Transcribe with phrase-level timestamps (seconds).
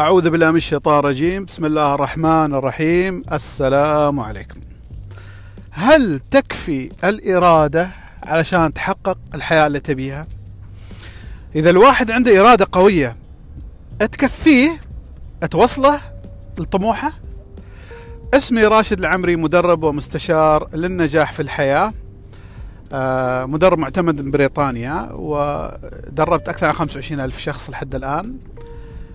[0.00, 1.44] أعوذ بالله من الشيطان الرجيم.
[1.44, 3.22] بسم الله الرحمن الرحيم.
[3.32, 4.60] السلام عليكم.
[5.70, 7.90] هل تكفي الإرادة
[8.22, 10.26] علشان تحقق الحياة اللي تبيها؟
[11.54, 13.16] إذا الواحد عنده إرادة قوية
[13.98, 14.70] تكفيه
[15.50, 16.00] توصله
[16.58, 17.12] لطموحه؟
[18.34, 21.92] اسمي راشد العمري مدرب ومستشار للنجاح في الحياة.
[22.92, 28.36] آه، مدرب معتمد من بريطانيا ودربت أكثر من 25 ألف شخص لحد الآن.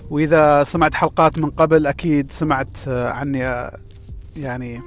[0.09, 3.77] وإذا سمعت حلقات من قبل أكيد سمعت آه، عني آه،
[4.37, 4.81] يعني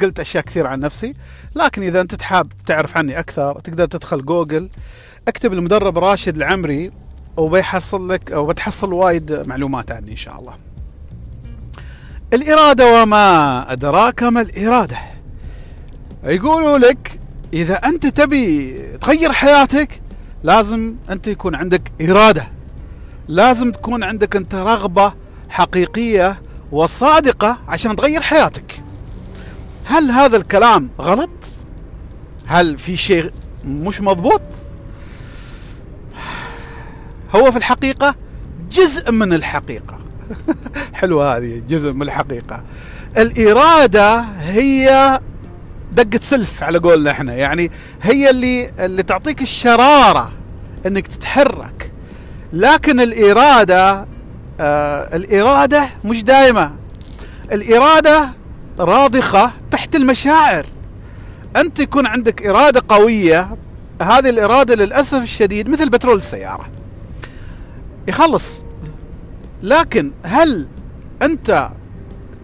[0.00, 1.14] قلت أشياء كثير عن نفسي.
[1.54, 4.68] لكن إذا أنت تحاب تعرف عني أكثر تقدر تدخل جوجل
[5.28, 6.90] اكتب المدرب راشد العمري
[7.36, 10.54] وبيحصل لك أو بتحصل وايد معلومات عني إن شاء الله.
[12.32, 14.98] الإرادة وما أدراك ما الإرادة.
[16.24, 17.20] يقولوا لك
[17.52, 20.00] إذا أنت تبي تغير حياتك
[20.42, 22.48] لازم أنت يكون عندك إرادة.
[23.30, 25.12] لازم تكون عندك أنت رغبة
[25.48, 26.40] حقيقية
[26.72, 28.82] وصادقة عشان تغير حياتك.
[29.84, 31.30] هل هذا الكلام غلط؟
[32.46, 33.30] هل في شيء
[33.64, 34.42] مش مضبوط؟
[37.34, 38.14] هو في الحقيقة
[38.72, 39.98] جزء من الحقيقة.
[40.94, 42.64] حلوة هذه جزء من الحقيقة.
[43.18, 45.20] الإرادة هي
[45.92, 47.34] دقة سلف على قولنا إحنا.
[47.34, 47.70] يعني
[48.02, 50.32] هي اللي اللي تعطيك الشرارة
[50.86, 51.89] إنك تتحرك.
[52.52, 54.06] لكن الإرادة
[54.60, 56.72] آه الإرادة مش دائمة
[57.52, 58.28] الإرادة
[58.78, 60.66] راضخة تحت المشاعر.
[61.56, 63.48] أنت يكون عندك إرادة قوية
[64.02, 66.66] هذه الإرادة للأسف الشديد مثل بترول السيارة.
[68.08, 68.64] يخلص.
[69.62, 70.68] لكن هل
[71.22, 71.70] أنت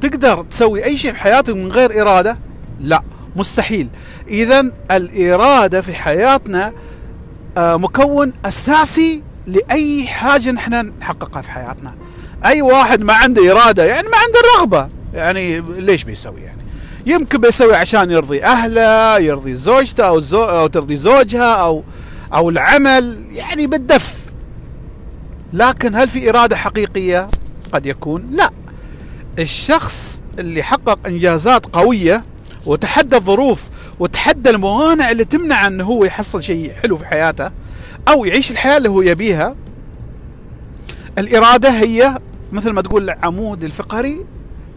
[0.01, 2.39] تقدر تسوي أي شيء في حياتك من غير إرادة؟
[2.81, 3.03] لا
[3.37, 3.89] مستحيل.
[4.29, 6.73] إذا الإرادة في حياتنا
[7.59, 11.95] آه، مكون أساسي لأي حاجة نحن نحققها في حياتنا.
[12.45, 14.89] أي واحد ما عنده إرادة يعني ما عنده رغبة.
[15.15, 16.63] يعني ليش بيسوي يعني؟
[17.07, 21.83] يمكن بيسوي عشان يرضي أهله يرضي زوجته أو, زو أو ترضي زوجها أو
[22.35, 24.15] أو العمل يعني بالدف.
[25.53, 27.29] لكن هل في إرادة حقيقية؟
[27.73, 28.51] قد يكون لا.
[29.39, 32.25] الشخص اللي حقق إنجازات قوية
[32.67, 33.63] وتحدى الظروف
[34.01, 37.51] وتحدى الموانع اللي تمنع أنه هو يحصل شيء حلو في حياته
[38.09, 39.57] أو يعيش الحياة اللي هو يبيها.
[41.19, 42.19] الإرادة هي
[42.53, 44.27] مثل ما تقول العمود الفقري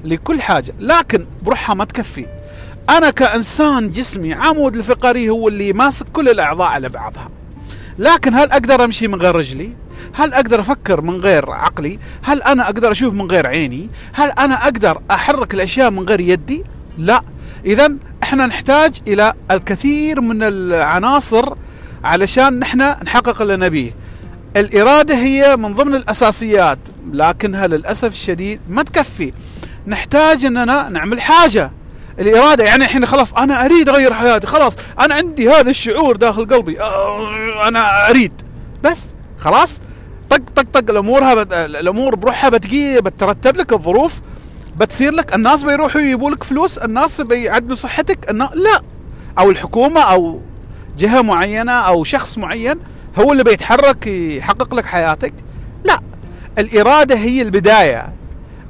[0.03, 2.25] لكل حاجة لكن بروحها ما تكفي.
[2.89, 7.29] أنا كإنسان جسمي عمود الفقري هو اللي ماسك كل الأعضاء على بعضها.
[7.99, 9.69] لكن هل أقدر أمشي من غير رجلي؟
[10.13, 14.63] هل أقدر أفكر من غير عقلي؟ هل أنا أقدر أشوف من غير عيني؟ هل أنا
[14.63, 16.63] أقدر أحرك الأشياء من غير يدي؟
[16.97, 17.21] لا.
[17.65, 17.95] اذا
[18.29, 21.53] إحنا نحتاج إلى الكثير من العناصر
[22.03, 23.95] علشان نحن نحقق اللي نبيه.
[24.57, 26.79] الإرادة هي من ضمن الأساسيات
[27.13, 29.33] لكنها للأسف الشديد ما تكفي.
[29.87, 31.71] نحتاج إننا نعمل حاجة.
[32.19, 36.77] الإرادة يعني الحين خلاص أنا أريد أغير حياتي خلاص أنا عندي هذا الشعور داخل قلبي
[37.67, 38.33] أنا أريد.
[38.83, 39.79] بس خلاص
[40.29, 41.53] طق طق طق الأمور بت...
[41.53, 44.21] الأمور بروحها بتجي بترتب لك الظروف.
[44.79, 48.49] بتصير لك الناس بيروحوا يجيبوا لك فلوس الناس بيعدلوا صحتك النا...
[48.53, 48.81] لا.
[49.39, 50.41] أو الحكومة أو
[50.97, 52.75] جهة معينة أو شخص معين
[53.19, 55.33] هو اللي بيتحرك يحقق لك حياتك.
[55.83, 55.99] لا.
[56.57, 58.13] الإرادة هي البداية.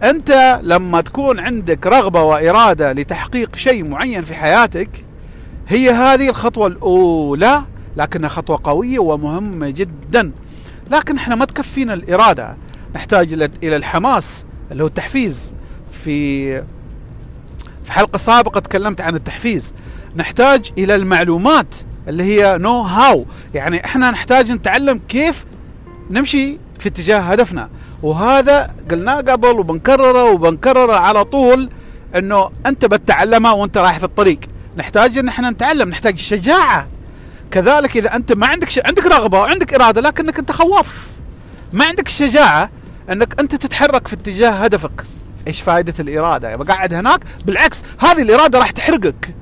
[0.03, 4.89] أنت لما تكون عندك رغبة وإرادة لتحقيق شيء معين في حياتك
[5.67, 7.61] هي هذه الخطوة الأولى
[7.97, 10.31] لكنها خطوة قوية ومهمة جدا.
[10.91, 12.57] لكن إحنا ما تكفينا الإرادة.
[12.95, 13.33] نحتاج
[13.63, 15.53] إلى الحماس اللي هو التحفيز.
[16.03, 16.57] في
[17.83, 19.73] في حلقة سابقة تكلمت عن التحفيز.
[20.15, 21.75] نحتاج إلى المعلومات
[22.07, 25.45] اللي هي نو هاو يعني إحنا نحتاج نتعلم كيف
[26.09, 27.69] نمشي في اتجاه هدفنا.
[28.03, 31.69] وهذا قلناه قبل وبنكرره وبنكرره على طول
[32.15, 34.39] إنه أنت بتتعلمها وأنت رايح في الطريق.
[34.77, 36.87] نحتاج إن إحنا نتعلم نحتاج الشجاعه
[37.51, 38.79] كذلك إذا أنت ما عندك ش...
[38.85, 41.09] عندك رغبة وعندك إرادة لكنك أنت خواف.
[41.73, 42.69] ما عندك الشجاعه
[43.11, 45.03] إنك أنت تتحرك في اتجاه هدفك.
[45.49, 49.35] إيش فائده الإرادة؟ بقعد هناك بالعكس هذه الإرادة راح تحرقك.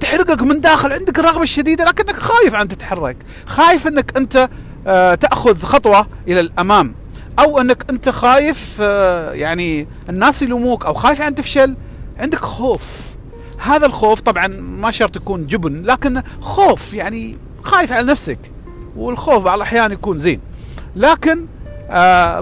[0.00, 3.16] تحرقك من داخل عندك الرغبة الشديدة لكنك خايف أن تتحرك.
[3.46, 4.48] خايف أنك أنت
[4.86, 6.94] آه تأخذ خطوة إلى الأمام.
[7.38, 11.76] أو أنك أنت خايف آه يعني الناس يلوموك أو خايف أن تفشل.
[12.18, 13.12] عندك خوف.
[13.58, 18.38] هذا الخوف طبعا ما شرط يكون جبن لكن خوف يعني خايف على نفسك.
[18.96, 20.40] والخوف بعض الأحيان يكون زين.
[20.96, 21.46] لكن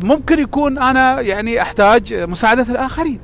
[0.03, 3.21] ممكن يكون أنا يعني أحتاج مساعدة الآخرين.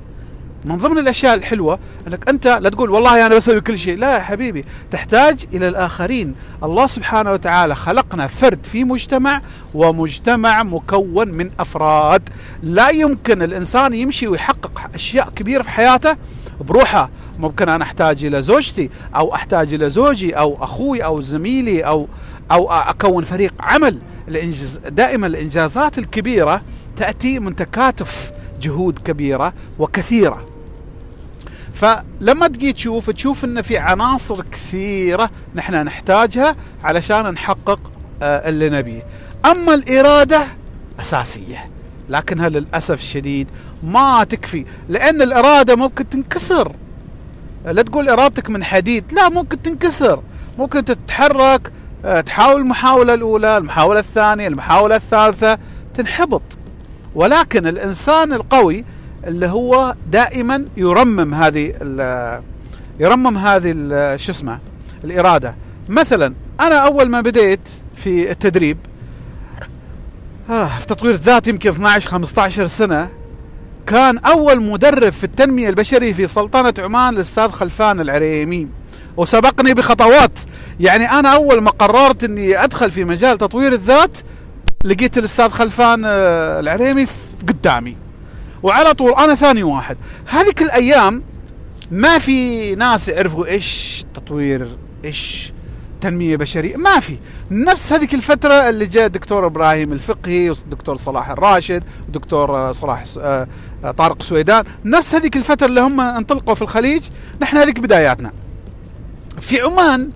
[0.64, 1.78] من ضمن الأشياء الحلوة
[2.08, 3.98] أنك أنت لا تقول والله أنا بسوي كل شيء.
[3.98, 6.34] لا يا حبيبي تحتاج إلى الآخرين.
[6.62, 9.40] الله سبحانه وتعالى خلقنا فرد في مجتمع
[9.74, 12.28] ومجتمع مكون من أفراد.
[12.62, 16.16] لا يمكن الإنسان يمشي ويحقق أشياء كبيرة في حياته
[16.60, 17.10] بروحه.
[17.38, 22.08] ممكن أنا أحتاج إلى زوجتي أو أحتاج إلى زوجي أو أخوي أو زميلي أو
[22.50, 23.98] أو أكون فريق عمل.
[24.88, 26.62] دائما الإنجازات الكبيرة
[26.96, 30.46] تأتي من تكاتف جهود كبيرة وكثيرة.
[31.74, 37.80] فلما تجي تشوف تشوف إن في عناصر كثيرة نحن نحتاجها علشان نحقق
[38.22, 39.02] آه، اللي نبيه.
[39.50, 40.46] أما الإرادة
[41.00, 41.70] أساسية
[42.08, 43.48] لكنها للأسف الشديد
[43.82, 44.64] ما تكفي.
[44.88, 46.72] لأن الإرادة ممكن تنكسر.
[47.64, 50.22] لا تقول إرادتك من حديد لا ممكن تنكسر.
[50.58, 51.72] ممكن تتحرك
[52.26, 55.58] تحاول المحاولة الأولى المحاولة الثانية المحاولة الثالثة
[55.94, 56.42] تنحبط.
[57.14, 58.84] ولكن الإنسان القوي
[59.26, 61.72] اللي هو دائما يرمم هذه
[63.00, 63.72] يرمم هذه
[64.16, 64.58] شو اسمه
[65.04, 65.54] الإرادة.
[65.88, 68.78] مثلا أنا أول ما بديت في التدريب
[70.50, 73.08] آه في تطوير الذات يمكن 12 15 سنة
[73.86, 78.68] كان أول مدرب في التنمية البشرية في سلطنة عمان الأستاذ خلفان العريمي.
[79.16, 80.38] وسبقني بخطوات.
[80.80, 84.18] يعني أنا أول ما قررت إني أدخل في مجال تطوير الذات
[84.84, 87.06] لقيت الأستاذ خلفان آه، العريمي
[87.48, 87.96] قدامي.
[88.62, 89.96] وعلى طول أنا ثاني واحد.
[90.26, 91.22] هذيك الأيام
[91.90, 94.68] ما في ناس يعرفوا إيش تطوير
[95.04, 95.52] إيش
[96.00, 97.16] تنمية بشرية ما في.
[97.50, 103.46] نفس هذيك الفترة اللي جاء الدكتور إبراهيم الفقهي والدكتور صلاح الراشد والدكتور آه، صلاح آه،
[103.98, 104.64] طارق سويدان.
[104.84, 107.02] نفس هذيك الفترة اللي هم انطلقوا في الخليج
[107.42, 108.32] نحن هذيك بداياتنا.
[109.40, 110.10] في عمان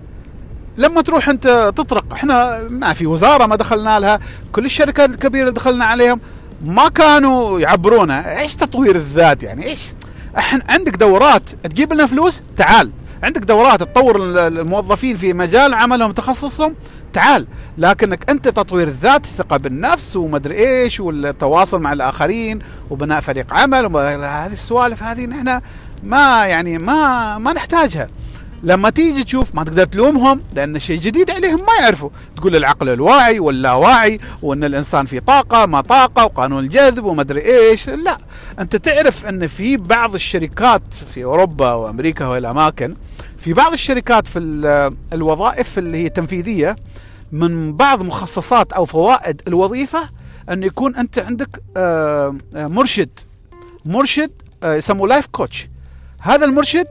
[0.77, 4.19] لما تروح انت تطرق إحنا ما في وزارة ما دخلنا لها
[4.51, 6.19] كل الشركات الكبيرة دخلنا عليهم
[6.65, 8.39] ما كانوا يعبرونا.
[8.39, 9.93] إيش تطوير الذات يعني؟ إيش؟
[10.37, 12.91] إحنا عندك دورات تجيب لنا فلوس تعال.
[13.23, 14.15] عندك دورات تطور
[14.47, 16.75] الموظفين في مجال عملهم تخصصهم
[17.13, 17.47] تعال.
[17.77, 22.59] لكنك أنت تطوير الذات الثقه بالنفس ومدري إيش والتواصل مع الآخرين
[22.89, 23.85] وبناء فريق عمل
[24.25, 25.61] هذه السوالف هذه نحن
[26.03, 28.07] ما يعني ما ما نحتاجها.
[28.63, 32.09] لما تيجي تشوف ما تقدر تلومهم لأن شيء جديد عليهم ما يعرفوا.
[32.37, 37.89] تقول العقل الواعي واللاواعي وإن الإنسان في طاقة ما طاقة وقانون الجذب وما أدري إيش.
[37.89, 38.17] لا
[38.59, 40.81] أنت تعرف إن في بعض الشركات
[41.13, 42.95] في أوروبا وأمريكا والاماكن
[43.37, 44.39] في بعض الشركات في
[45.13, 46.75] الوظائف اللي هي تنفيذية
[47.31, 50.09] من بعض مخصصات أو فوائد الوظيفة
[50.49, 53.09] إن يكون أنت عندك آه، آه، مرشد.
[53.85, 54.31] مرشد
[54.63, 55.67] آه، يسموه لايف كوتش
[56.19, 56.87] هذا المرشد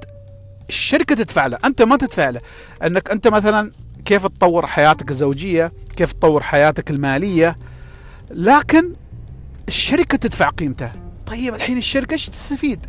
[0.70, 2.40] الشركة تدفع له أنت ما تدفع له.
[2.82, 3.70] أنك أنت مثلا
[4.05, 7.56] كيف تطور حياتك الزوجية كيف تطور حياتك المالية
[8.31, 8.93] لكن
[9.69, 10.93] الشركة تدفع قيمته.
[11.26, 12.87] طيب الحين الشركة إيش تستفيد؟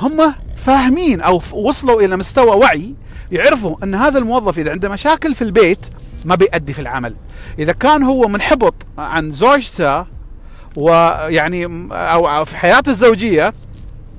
[0.00, 2.94] هم فاهمين أو وصلوا إلى مستوى وعي
[3.32, 5.86] يعرفوا أن هذا الموظف إذا عنده مشاكل في البيت
[6.24, 7.14] ما بيأدي في العمل.
[7.58, 10.06] إذا كان هو منحبط عن زوجته
[10.76, 13.52] ويعني أو في حياته الزوجية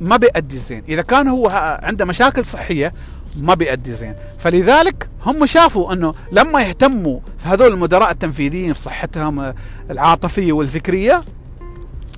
[0.03, 0.83] ما بيأدي زين.
[0.89, 1.47] إذا كان هو
[1.83, 2.93] عنده مشاكل صحية
[3.41, 4.15] ما بيأدي زين.
[4.39, 9.53] فلذلك هم شافوا إنه لما يهتموا في هذول المدراء التنفيذيين في صحتهم
[9.89, 11.21] العاطفية والفكرية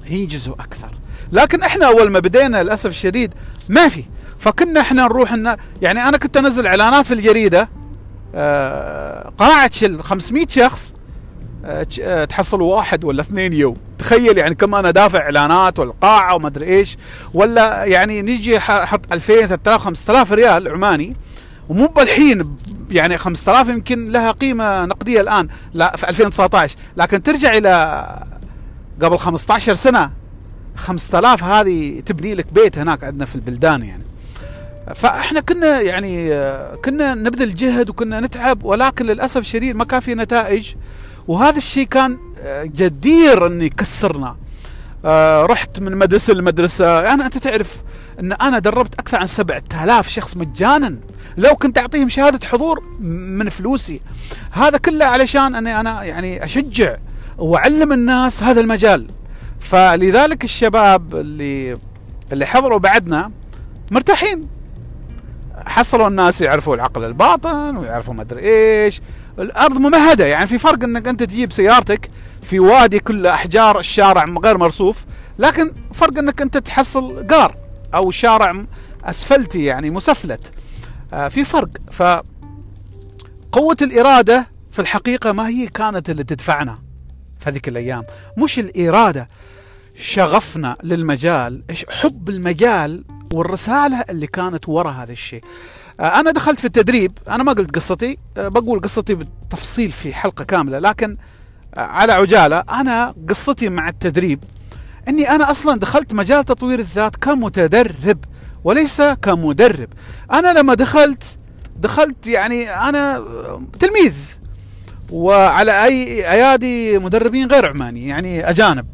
[0.09, 0.89] ينجزوا أكثر.
[1.31, 3.33] لكن إحنا أول ما بدينا للأسف الشديد
[3.69, 4.03] ما في.
[4.39, 7.69] فكنا إحنا نروح إن يعني أنا كنت أنزل إعلانات في الجريدة
[8.35, 9.71] آه، قاعه
[10.01, 10.93] 500 شخص
[12.29, 13.77] تحصل واحد ولا اثنين يوم.
[13.99, 16.97] تخيل يعني كم أنا دافع إعلانات والقاعة وما أدري إيش.
[17.33, 21.15] ولا يعني نيجي أحط 2000 3000 5000 ريال عماني.
[21.69, 22.55] ومو بالحين
[22.91, 25.47] يعني 5000 يمكن لها قيمة نقدية الآن.
[25.73, 28.05] لا في 2019 لكن ترجع إلى
[29.01, 30.11] قبل 15 سنة
[30.75, 34.03] 5000 هذه تبني لك بيت هناك عندنا في البلدان يعني.
[34.95, 40.15] فإحنا كنا يعني آه، كنا نبذل جهد وكنا نتعب ولكن للأسف الشديد ما كان في
[40.15, 40.73] نتائج.
[41.27, 44.35] وهذا الشيء كان آه، جدير ان يكسرنا
[45.05, 47.01] آه رحت من مدرسة لمدرسة.
[47.01, 47.77] يعني أنت تعرف
[48.19, 50.97] إن أنا دربت أكثر عن 7000 شخص مجانا.
[51.37, 54.01] لو كنت أعطيهم شهادة حضور من فلوسي.
[54.51, 56.95] هذا كله علشان أني أنا يعني أشجع
[57.37, 59.07] وأعلم الناس هذا المجال.
[59.59, 61.77] فلذلك الشباب اللي
[62.31, 63.31] اللي حضروا بعدنا
[63.91, 64.47] مرتاحين.
[65.65, 69.01] حصلوا الناس يعرفوا العقل الباطن ويعرفوا ما أدري إيش.
[69.39, 70.25] الأرض ممهدة.
[70.25, 72.09] يعني في فرق إنك أنت تجيب سيارتك
[72.43, 75.05] في وادي كله أحجار الشارع غير مرصوف
[75.39, 77.55] لكن فرق إنك أنت تحصل قار
[77.93, 78.65] أو شارع
[79.03, 80.51] أسفلتي يعني مسفلت.
[81.13, 81.69] آه في فرق.
[81.91, 82.03] ف
[83.51, 86.79] قوة الإرادة في الحقيقة ما هي كانت اللي تدفعنا
[87.39, 88.03] في هذيك الأيام.
[88.37, 89.29] مش الإرادة.
[89.99, 95.43] شغفنا للمجال حب المجال والرسالة اللي كانت وراء هذا الشيء.
[95.99, 100.43] آه، أنا دخلت في التدريب أنا ما قلت قصتي آه، بقول قصتي بالتفصيل في حلقة
[100.43, 101.17] كاملة لكن
[101.75, 104.43] آه، على عجالة أنا قصتي مع التدريب
[105.07, 108.17] أني أنا أصلا دخلت مجال تطوير الذات كمتدرب
[108.63, 109.89] وليس كمدرب.
[110.31, 111.23] أنا لما دخلت
[111.77, 113.23] دخلت يعني أنا
[113.79, 114.13] تلميذ
[115.11, 118.85] وعلى أي أيادي مدربين غير عماني يعني أجانب.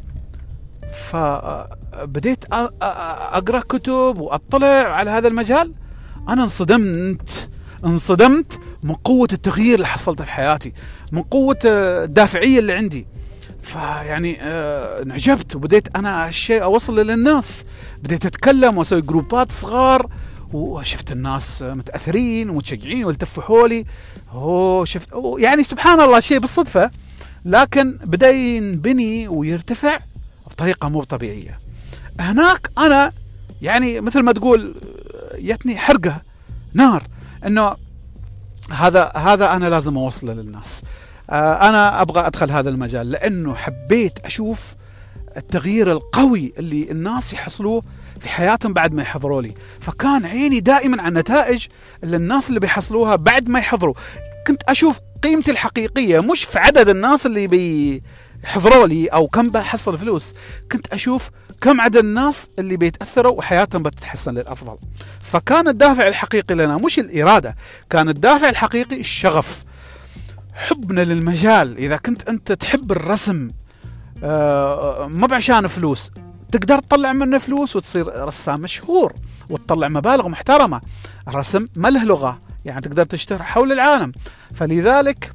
[1.10, 5.74] فبديت أقرأ كتب وأطلع على هذا المجال.
[6.28, 7.48] أنا انصدمت
[7.84, 10.72] انصدمت من قوة التغيير اللي حصلته في حياتي
[11.12, 13.06] من قوة الدافعية اللي عندي.
[13.62, 17.64] فيعني آه انعجبت وبديت أنا الشيء أوصل للناس.
[18.02, 20.06] بديت أتكلم وأسوي جروبات صغار
[20.52, 23.84] وشفت الناس متأثرين ومتشجعين والتفوا حولي.
[24.32, 26.90] أوه شفت يعني سبحان الله شيء بالصدفة.
[27.44, 29.98] لكن بدا ينبني ويرتفع
[30.46, 31.58] بطريقة مو طبيعية.
[32.20, 33.12] هناك أنا
[33.62, 34.74] يعني مثل ما تقول
[35.38, 36.22] يتني حرقه
[36.74, 37.02] نار.
[37.46, 37.76] إنه
[38.70, 40.82] هذا هذا أنا لازم أوصله للناس.
[41.30, 44.74] آه، أنا أبغى أدخل هذا المجال لأنه حبيت أشوف
[45.36, 47.82] التغيير القوي اللي الناس يحصلوه
[48.20, 49.54] في حياتهم بعد ما يحضروا لي.
[49.80, 51.66] فكان عيني دائما على النتائج
[52.04, 53.94] اللي الناس اللي بيحصلوها بعد ما يحضروا.
[54.46, 58.02] كنت أشوف قيمتي الحقيقية مش في عدد الناس اللي بي
[58.44, 60.34] حضروا لي أو كم بحصل فلوس.
[60.72, 61.30] كنت أشوف
[61.62, 64.76] كم عدد الناس اللي بيتأثروا وحياتهم بتتحسن للأفضل؟
[65.20, 67.56] فكان الدافع الحقيقي لنا مش الإرادة
[67.90, 69.64] كان الدافع الحقيقي الشغف.
[70.54, 73.50] حبنا للمجال إذا كنت أنت تحب الرسم
[74.24, 76.10] آه، ما بعشان فلوس
[76.52, 79.12] تقدر تطلع منه فلوس وتصير رسام مشهور
[79.50, 80.80] وتطلع مبالغ محترمة.
[81.28, 84.12] الرسم ما له لغة يعني تقدر تشتهر حول العالم.
[84.54, 85.32] فلذلك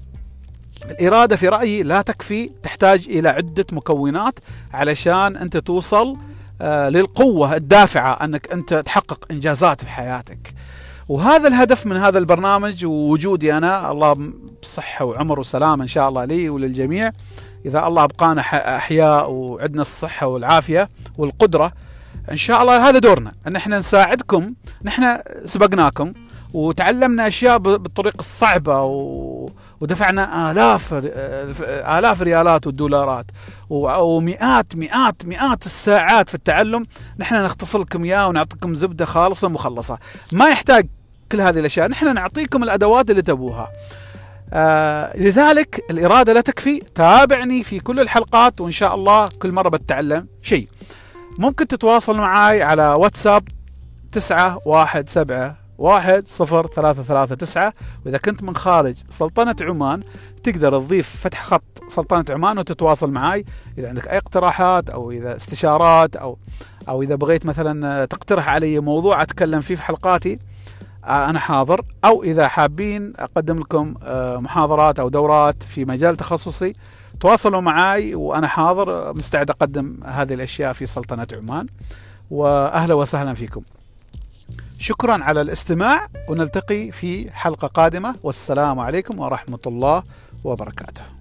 [0.91, 4.39] الإرادة في رأيي لا تكفي تحتاج إلى عدة مكونات
[4.74, 6.17] علشان أنت توصل
[6.62, 10.53] آه، للقوة الدافعة أنك أنت تحقق إنجازات في حياتك.
[11.10, 14.32] وهذا الهدف من هذا البرنامج ووجودي أنا الله
[14.63, 17.12] بصحة وعمر وسلامة إن شاء الله لي وللجميع.
[17.65, 18.41] إذا الله أبقانا
[18.77, 21.74] أحياء وعندنا الصحة والعافية والقدرة
[22.32, 23.32] إن شاء الله هذا دورنا.
[23.48, 24.53] أن إحنا نساعدكم
[24.84, 26.13] نحن سبقناكم
[26.53, 29.50] وتعلمنا أشياء بالطريقة الصعبة و...
[29.81, 33.25] ودفعنا آلاف آلاف الريالات والدولارات
[33.69, 36.86] ومئات مئات مئات الساعات في التعلم.
[37.19, 39.98] نحن نختصر لكم إياه ونعطيكم زبدة خالصة مخلصة.
[40.31, 40.88] ما يحتاج
[41.31, 41.88] كل هذه الأشياء.
[41.88, 43.69] نحن نعطيكم الأدوات اللي تبوها.
[44.53, 46.79] آه لذلك الإرادة لا تكفي.
[46.96, 50.67] تابعني في كل الحلقات وإن شاء الله كل مرة بتعلم شيء.
[51.39, 53.48] ممكن تتواصل معي على واتساب
[54.12, 57.74] تسعة واحد سبعة واحد صفر ثلاثة ثلاثة تسعة.
[58.05, 60.03] وإذا كنت من خارج سلطنة عمان
[60.43, 63.46] تقدر تضيف فتح خط سلطنة عمان وتتواصل معي
[63.77, 66.38] إذا عندك أي اقتراحات أو إذا استشارات أو
[66.89, 70.39] أو إذا بغيت مثلا تقترح علي موضوع أتكلم فيه في حلقاتي
[71.05, 71.81] آه، أنا حاضر.
[72.05, 76.74] أو إذا حابين أقدم لكم آه، محاضرات أو دورات في مجال تخصصي
[77.19, 79.13] تواصلوا معي وأنا حاضر.
[79.13, 81.67] مستعد أقدم هذه الأشياء في سلطنة عمان.
[82.31, 83.62] وأهلا وسهلا فيكم.
[84.79, 88.15] شكرا على الاستماع ونلتقي في حلقة قادمة.
[88.24, 90.03] والسلام عليكم ورحمة الله
[90.43, 91.16] وبركاته.